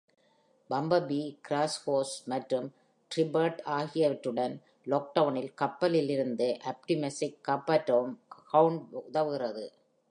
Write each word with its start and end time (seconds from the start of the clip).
Bumblebee, 0.69 1.37
கிராஸ்ஹேர்ஸ் 1.49 2.25
மற்றும் 2.25 2.73
drift 3.11 3.61
ஆகியவற்றுடன் 3.61 4.61
லாக்டவுனின் 4.85 5.53
கப்பலில் 5.53 6.09
இருந்து 6.09 6.57
ஆப்டிமஸைக் 6.65 7.41
காப்பாற்றவும் 7.41 8.19
Hound 8.53 8.81
உதவுகிறது. 9.11 9.71